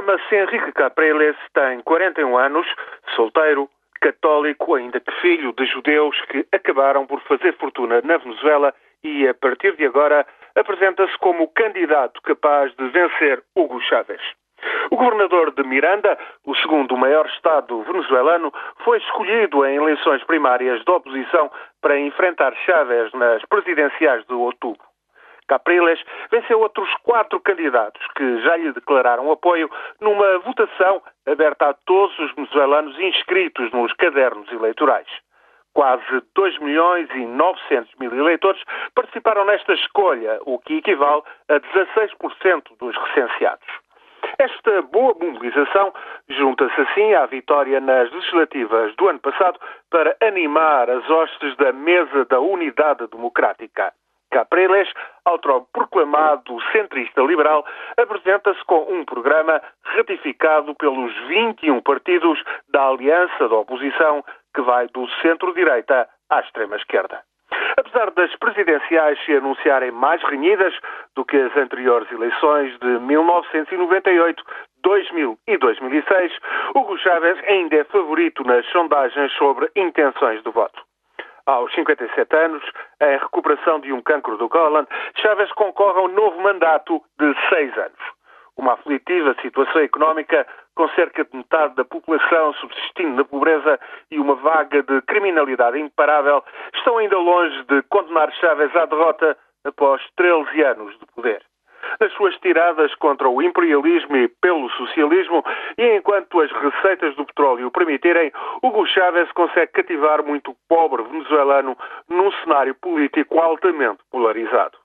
Chama-se 0.00 0.34
Henrique 0.34 0.72
Capriles, 0.72 1.36
tem 1.52 1.82
41 1.82 2.34
anos, 2.38 2.66
solteiro, 3.14 3.68
católico, 4.00 4.74
ainda 4.74 4.98
que 4.98 5.12
filho 5.20 5.52
de 5.52 5.66
judeus 5.66 6.18
que 6.22 6.46
acabaram 6.50 7.06
por 7.06 7.20
fazer 7.24 7.54
fortuna 7.58 8.00
na 8.02 8.16
Venezuela 8.16 8.72
e, 9.04 9.28
a 9.28 9.34
partir 9.34 9.76
de 9.76 9.84
agora, 9.84 10.26
apresenta-se 10.56 11.18
como 11.18 11.48
candidato 11.48 12.18
capaz 12.22 12.74
de 12.76 12.88
vencer 12.88 13.42
Hugo 13.54 13.78
Chávez. 13.82 14.22
O 14.90 14.96
governador 14.96 15.52
de 15.52 15.64
Miranda, 15.64 16.16
o 16.46 16.56
segundo 16.56 16.96
maior 16.96 17.26
estado 17.26 17.82
venezuelano, 17.82 18.50
foi 18.82 18.96
escolhido 18.96 19.66
em 19.66 19.76
eleições 19.76 20.24
primárias 20.24 20.82
da 20.86 20.94
oposição 20.94 21.50
para 21.82 22.00
enfrentar 22.00 22.54
Chávez 22.64 23.12
nas 23.12 23.44
presidenciais 23.44 24.24
de 24.24 24.32
outubro. 24.32 24.89
Capriles 25.50 26.00
venceu 26.30 26.60
outros 26.60 26.88
quatro 27.02 27.40
candidatos 27.40 28.00
que 28.14 28.40
já 28.42 28.56
lhe 28.56 28.70
declararam 28.72 29.32
apoio 29.32 29.68
numa 30.00 30.38
votação 30.38 31.02
aberta 31.26 31.70
a 31.70 31.74
todos 31.74 32.16
os 32.20 32.32
venezuelanos 32.36 32.96
inscritos 33.00 33.68
nos 33.72 33.92
cadernos 33.94 34.48
eleitorais. 34.52 35.08
Quase 35.74 36.04
2 36.36 36.58
milhões 36.60 37.08
e 37.10 37.26
900 37.26 37.92
mil 37.98 38.14
eleitores 38.16 38.62
participaram 38.94 39.44
nesta 39.44 39.72
escolha, 39.72 40.38
o 40.46 40.56
que 40.60 40.76
equivale 40.76 41.22
a 41.48 41.58
16% 41.58 42.78
dos 42.78 42.96
recenseados. 42.96 43.66
Esta 44.38 44.82
boa 44.82 45.16
mobilização 45.20 45.92
junta-se 46.28 46.80
assim 46.80 47.12
à 47.14 47.26
vitória 47.26 47.80
nas 47.80 48.08
legislativas 48.12 48.94
do 48.94 49.08
ano 49.08 49.18
passado 49.18 49.58
para 49.90 50.16
animar 50.20 50.88
as 50.88 51.10
hostes 51.10 51.56
da 51.56 51.72
Mesa 51.72 52.24
da 52.26 52.38
Unidade 52.38 53.08
Democrática. 53.08 53.92
Capriles, 54.30 54.88
autoproclamado 55.24 56.60
centrista 56.72 57.20
liberal, 57.22 57.64
apresenta-se 57.96 58.64
com 58.64 58.92
um 58.92 59.04
programa 59.04 59.60
ratificado 59.82 60.74
pelos 60.76 61.12
21 61.26 61.80
partidos 61.82 62.42
da 62.68 62.88
aliança 62.88 63.48
da 63.48 63.56
oposição 63.56 64.24
que 64.54 64.62
vai 64.62 64.86
do 64.88 65.08
centro-direita 65.22 66.08
à 66.28 66.40
extrema-esquerda. 66.40 67.22
Apesar 67.76 68.10
das 68.12 68.34
presidenciais 68.36 69.18
se 69.24 69.34
anunciarem 69.34 69.90
mais 69.90 70.22
renhidas 70.22 70.74
do 71.16 71.24
que 71.24 71.36
as 71.36 71.56
anteriores 71.56 72.10
eleições 72.10 72.78
de 72.78 72.98
1998, 73.00 74.44
2000 74.82 75.38
e 75.46 75.56
2006, 75.58 76.32
Hugo 76.74 76.96
Chávez 76.98 77.38
ainda 77.48 77.76
é 77.76 77.84
favorito 77.84 78.44
nas 78.44 78.64
sondagens 78.66 79.32
sobre 79.32 79.70
intenções 79.76 80.42
de 80.42 80.50
voto. 80.50 80.89
Aos 81.50 81.74
57 81.74 82.36
anos, 82.36 82.62
em 83.02 83.18
recuperação 83.18 83.80
de 83.80 83.92
um 83.92 84.00
cancro 84.00 84.36
do 84.38 84.48
cólon, 84.48 84.84
Chávez 85.16 85.50
concorre 85.54 85.98
a 85.98 86.02
um 86.02 86.08
novo 86.08 86.40
mandato 86.40 87.02
de 87.18 87.34
seis 87.48 87.76
anos. 87.76 87.98
Uma 88.56 88.74
aflitiva 88.74 89.34
situação 89.42 89.80
económica, 89.82 90.46
com 90.76 90.88
cerca 90.90 91.24
de 91.24 91.36
metade 91.36 91.74
da 91.74 91.84
população 91.84 92.54
subsistindo 92.54 93.16
na 93.16 93.24
pobreza 93.24 93.80
e 94.12 94.20
uma 94.20 94.36
vaga 94.36 94.80
de 94.84 95.02
criminalidade 95.02 95.76
imparável, 95.80 96.44
estão 96.72 96.98
ainda 96.98 97.18
longe 97.18 97.64
de 97.64 97.82
condenar 97.88 98.32
Chávez 98.34 98.74
à 98.76 98.86
derrota 98.86 99.36
após 99.64 100.00
13 100.14 100.62
anos 100.62 100.96
de 101.00 101.06
poder 101.06 101.49
nas 102.00 102.12
suas 102.14 102.36
tiradas 102.38 102.94
contra 102.94 103.28
o 103.28 103.42
imperialismo 103.42 104.16
e 104.16 104.28
pelo 104.28 104.70
socialismo, 104.70 105.44
e 105.76 105.96
enquanto 105.96 106.40
as 106.40 106.50
receitas 106.50 107.14
do 107.14 107.26
petróleo 107.26 107.70
permitirem, 107.70 108.32
Hugo 108.62 108.86
Chávez 108.86 109.30
consegue 109.32 109.72
cativar 109.72 110.24
muito 110.24 110.56
pobre 110.68 111.02
venezuelano 111.02 111.76
num 112.08 112.32
cenário 112.42 112.74
político 112.74 113.38
altamente 113.38 114.00
polarizado. 114.10 114.78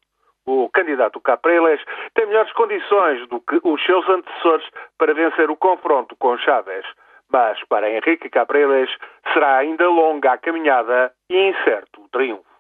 O 0.46 0.70
candidato 0.70 1.20
Capriles 1.20 1.82
tem 2.14 2.28
melhores 2.28 2.52
condições 2.54 3.28
do 3.30 3.40
que 3.40 3.60
os 3.64 3.84
seus 3.84 4.08
antecessores 4.08 4.68
para 4.98 5.14
vencer 5.14 5.50
o 5.50 5.56
confronto 5.56 6.16
com 6.18 6.38
Chávez. 6.38 6.86
Mas 7.32 7.58
para 7.68 7.90
Henrique 7.90 8.30
Capriles 8.30 8.90
será 9.34 9.58
ainda 9.58 9.90
longa 9.90 10.34
a 10.34 10.38
caminhada 10.38 11.12
e 11.30 11.50
incerto 11.50 12.02
o 12.02 12.10
triunfo. 12.10 12.55